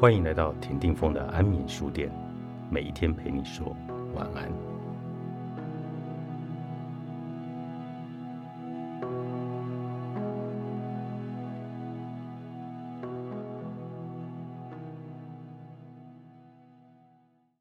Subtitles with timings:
[0.00, 2.10] 欢迎来到田定峰的安眠书店，
[2.70, 3.76] 每一天陪你说
[4.14, 4.50] 晚安。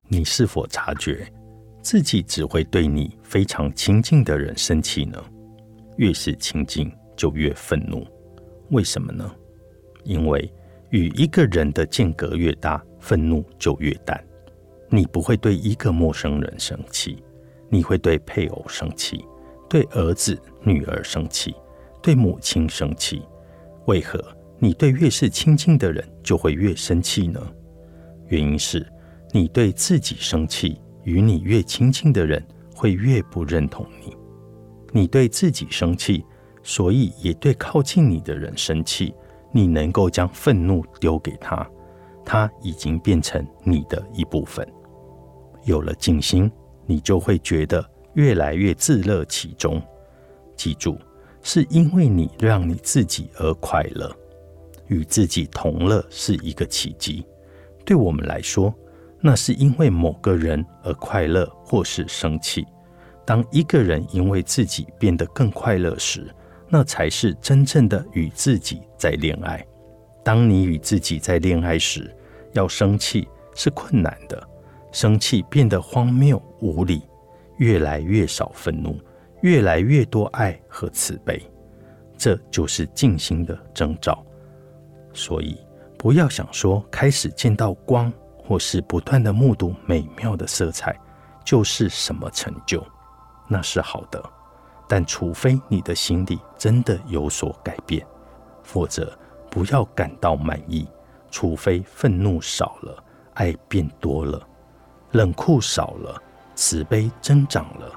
[0.08, 1.30] 你是否察觉
[1.82, 5.22] 自己只会对你非常亲近的人生气呢？
[5.98, 8.08] 越是亲近，就越愤怒。
[8.70, 9.30] 为什么呢？
[10.06, 10.50] 因为
[10.90, 14.24] 与一个人的间隔越大，愤怒就越淡。
[14.90, 17.24] 你不会对一个陌生人生气，
[17.70, 19.24] 你会对配偶生气，
[19.70, 21.56] 对儿子、女儿生气，
[22.02, 23.22] 对母亲生气。
[23.86, 24.24] 为何
[24.58, 27.40] 你对越是亲近的人就会越生气呢？
[28.28, 28.86] 原因是。
[29.32, 34.18] 你对自己生气，与你越亲近的人会越不认同你。
[34.92, 36.26] 你对自己生气，
[36.64, 39.14] 所以也对靠近你的人生气。
[39.52, 41.68] 你能够将愤怒丢给他，
[42.26, 44.68] 他已经变成你的一部分。
[45.64, 46.52] 有了静心，
[46.86, 47.84] 你就会觉得
[48.14, 49.82] 越来越自乐其中。
[50.56, 50.98] 记住，
[51.42, 54.12] 是因为你让你自己而快乐，
[54.88, 57.26] 与自己同乐是一个奇迹。
[57.86, 58.74] 对我们来说。
[59.22, 62.66] 那是因为某个人而快乐，或是生气。
[63.26, 66.34] 当一个人因为自己变得更快乐时，
[66.70, 69.66] 那才是真正的与自己在恋爱。
[70.24, 72.16] 当你与自己在恋爱时，
[72.54, 74.48] 要生气是困难的，
[74.92, 77.02] 生气变得荒谬无理，
[77.58, 79.00] 越来越少愤怒，
[79.42, 81.42] 越来越多爱和慈悲。
[82.18, 84.24] 这就是静心的征兆。
[85.14, 85.58] 所以，
[85.98, 88.12] 不要想说开始见到光。
[88.42, 91.00] 或是不断的目睹美妙的色彩，
[91.46, 92.84] 就是什么成就，
[93.48, 94.20] 那是好的。
[94.90, 98.04] 但除非你的心里真的有所改变，
[98.64, 99.16] 否则
[99.48, 100.88] 不要感到满意。
[101.30, 103.04] 除非愤怒少了，
[103.36, 104.42] 爱变多了，
[105.12, 106.20] 冷酷少了，
[106.56, 107.92] 慈悲增长了，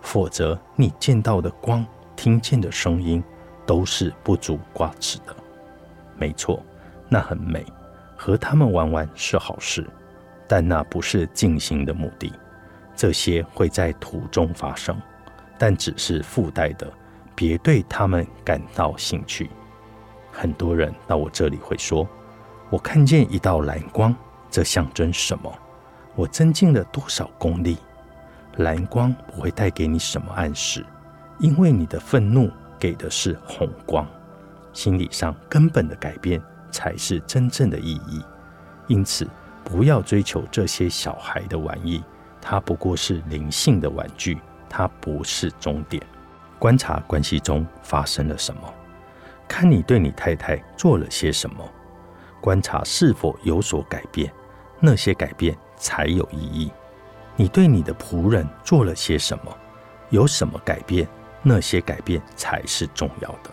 [0.00, 3.20] 否则你见到的光、听见的声音
[3.66, 5.34] 都是不足挂齿的。
[6.16, 6.62] 没错，
[7.08, 7.66] 那很美。
[8.16, 9.84] 和他们玩玩是好事，
[10.46, 12.32] 但那不是静心的目的。
[12.94, 14.96] 这些会在途中发生，
[15.58, 16.90] 但只是附带的，
[17.34, 19.50] 别对他们感到兴趣。
[20.32, 22.08] 很多人到我这里会说
[22.70, 24.14] ：“我看见一道蓝光，
[24.50, 25.52] 这象征什么？
[26.14, 27.76] 我增进了多少功力？”
[28.58, 30.84] 蓝光不会带给你什么暗示，
[31.38, 34.06] 因为你的愤怒给的是红光，
[34.72, 36.42] 心理上根本的改变。
[36.68, 38.22] 才是真正的意义。
[38.86, 39.26] 因此，
[39.64, 42.02] 不要追求这些小孩的玩意，
[42.38, 44.36] 它不过是灵性的玩具，
[44.76, 46.02] 它不是终点。
[46.58, 48.60] 观察关系中发生了什么，
[49.48, 51.66] 看你对你太太做了些什么，
[52.42, 54.30] 观察是否有所改变，
[54.78, 56.70] 那些改变才有意义。
[57.36, 59.56] 你对你的仆人做了些什么，
[60.10, 61.08] 有什么改变，
[61.42, 63.50] 那些改变才是重要的。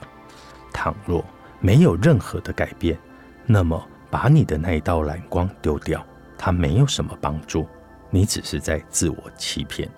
[0.73, 1.23] 倘若
[1.61, 2.99] 没有任何的改变，
[3.45, 6.05] 那么，把你的那一道蓝光丢掉，
[6.37, 7.65] 它没有什么帮助。
[8.09, 9.89] 你只是在自我欺骗，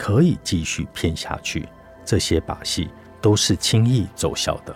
[0.00, 1.68] 可以继续骗下去。
[2.06, 2.88] 这些把戏
[3.20, 4.74] 都是轻易奏效的。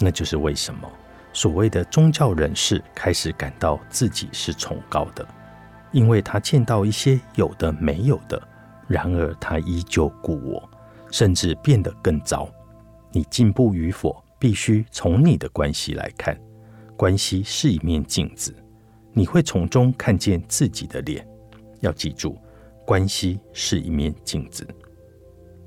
[0.00, 0.90] 那就是为什么
[1.32, 5.24] 所谓的宗教人士开始感到自己是崇高的，
[5.92, 8.42] 因为他见到一些有的没有的，
[8.88, 10.68] 然而他依旧故我，
[11.12, 12.50] 甚至变得更糟。
[13.12, 16.36] 你进步与否，必须从你的关系来看。
[16.96, 18.52] 关系是一面镜子，
[19.12, 21.24] 你会从中看见自己的脸。
[21.78, 22.36] 要记住，
[22.84, 24.66] 关系是一面镜子。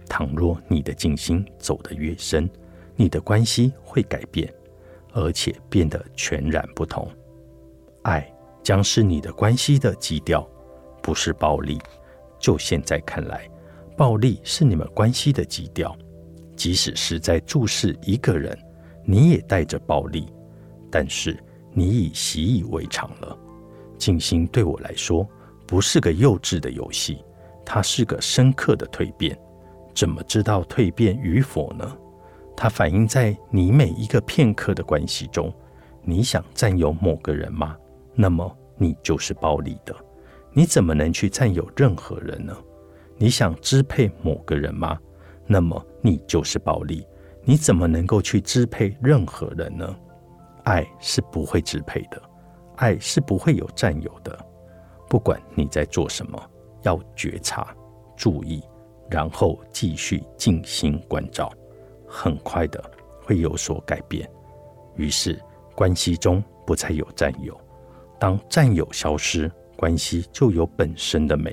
[0.07, 2.49] 倘若你的静心走得越深，
[2.95, 4.53] 你的关系会改变，
[5.13, 7.09] 而且变得全然不同。
[8.03, 8.31] 爱
[8.61, 10.47] 将是你的关系的基调，
[11.01, 11.79] 不是暴力。
[12.39, 13.49] 就现在看来，
[13.97, 15.95] 暴力是你们关系的基调。
[16.55, 18.57] 即使是在注视一个人，
[19.03, 20.31] 你也带着暴力。
[20.91, 21.37] 但是
[21.73, 23.37] 你已习以为常了。
[23.97, 25.28] 静心对我来说
[25.67, 27.23] 不是个幼稚的游戏，
[27.66, 29.38] 它是个深刻的蜕变。
[29.94, 31.97] 怎么知道蜕变与否呢？
[32.56, 35.53] 它反映在你每一个片刻的关系中。
[36.03, 37.76] 你想占有某个人吗？
[38.14, 39.96] 那么你就是暴力的。
[40.53, 42.56] 你怎么能去占有任何人呢？
[43.17, 45.00] 你想支配某个人吗？
[45.47, 47.06] 那么你就是暴力。
[47.44, 49.96] 你怎么能够去支配任何人呢？
[50.64, 52.22] 爱是不会支配的，
[52.76, 54.38] 爱是不会有占有的。
[55.07, 56.41] 不管你在做什么，
[56.84, 57.75] 要觉察、
[58.16, 58.61] 注意，
[59.09, 61.52] 然后继续静心关照，
[62.07, 62.84] 很快的
[63.23, 64.29] 会有所改变。
[64.96, 65.40] 于是
[65.75, 67.59] 关系中不再有占有。
[68.17, 71.52] 当占有消失，关系就有本身的美；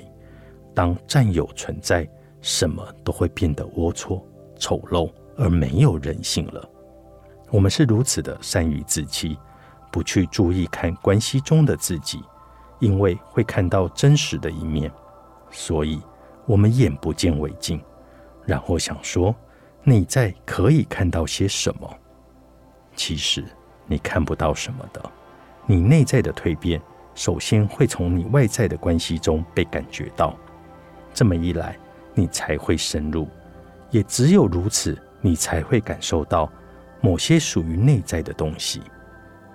[0.75, 2.09] 当占有存在，
[2.41, 4.23] 什么都会变得龌龊、
[4.59, 6.69] 丑陋而没有人性了。
[7.51, 9.37] 我们是如此的善于自欺，
[9.91, 12.23] 不去注意看关系中的自己，
[12.83, 14.91] 因为会看到真实的一面，
[15.53, 16.03] 所以
[16.47, 17.81] 我们眼不见为净，
[18.45, 19.33] 然后想说
[19.85, 21.89] 内在可以看到些什么。
[22.97, 23.45] 其实
[23.87, 25.01] 你看不到什么的。
[25.65, 26.83] 你内在的蜕变，
[27.15, 30.37] 首先会从你外在的关系中被感觉到。
[31.15, 31.79] 这么一来，
[32.15, 33.29] 你才会深入，
[33.93, 36.51] 也只有如此，你才会感受到
[37.01, 38.83] 某些属于内在的东西。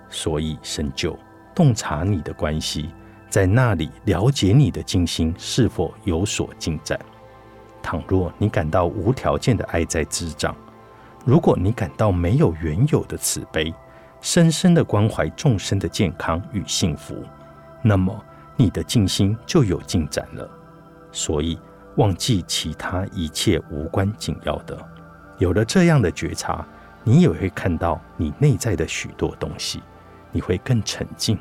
[0.08, 1.14] 所以，深究、
[1.54, 2.88] 洞察你的关系，
[3.28, 6.98] 在那里了解你的静心是否有所进展。
[7.82, 10.54] 倘若你感到无条件的爱在滋长，
[11.24, 13.72] 如果你感到没有原有的慈悲，
[14.20, 17.22] 深深的关怀众生的健康与幸福，
[17.82, 18.18] 那么
[18.56, 20.50] 你的静心就有进展了。
[21.12, 21.58] 所以，
[21.96, 24.76] 忘记其他一切无关紧要的。
[25.38, 26.66] 有了这样的觉察，
[27.04, 29.80] 你也会看到你内在的许多东西，
[30.32, 31.38] 你会更沉静，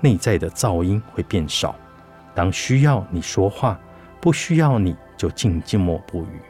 [0.00, 1.74] 内在的噪音会变少。
[2.34, 3.78] 当需要你说话，
[4.20, 6.40] 不需要你就静静默不语。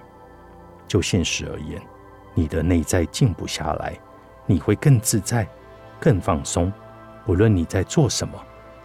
[0.88, 1.80] 就现实而言，
[2.34, 3.98] 你的内在静不下来，
[4.46, 5.46] 你会更自在。
[5.98, 6.72] 更放松，
[7.26, 8.34] 无论你在做什么，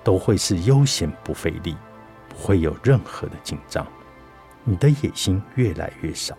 [0.03, 1.75] 都会是悠闲不费力，
[2.29, 3.85] 不会有任何的紧张。
[4.63, 6.37] 你的野心越来越少，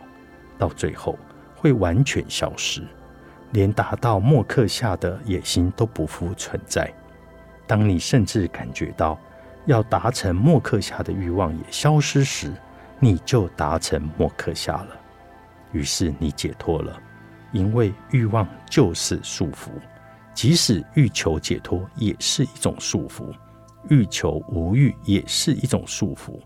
[0.56, 1.19] 到最后
[1.54, 2.82] 会完全消失，
[3.50, 6.90] 连达到默克下的野心都不复存在。
[7.67, 9.19] 当你甚至感觉到
[9.67, 12.53] 要达成默克下的欲望也消失时，
[12.99, 15.00] 你就达成默克下了。
[15.73, 17.00] 于是你解脱了，
[17.53, 19.70] 因为欲望就是束缚。
[20.35, 23.32] 即使欲求解脱也是一种束缚，
[23.88, 26.38] 欲求无欲也是一种束缚。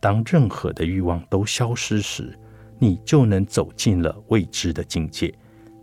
[0.00, 2.38] 当任何的欲望都消失时，
[2.78, 5.32] 你就能走进了未知的境界，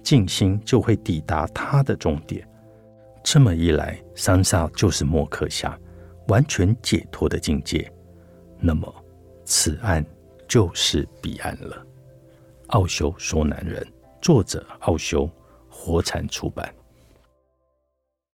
[0.04, 2.48] 静心就会抵达它的终点。
[3.32, 5.80] 这么一来，三萨就是莫克夏，
[6.30, 7.88] 完全解脱的境界。
[8.60, 8.92] 那么，
[9.46, 10.04] 此岸
[10.48, 11.86] 就是彼岸了。
[12.70, 13.86] 奥修说：“男人。”
[14.20, 15.30] 作者：奥修，
[15.70, 16.74] 火产出版。